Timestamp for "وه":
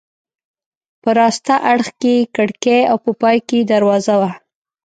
4.21-4.31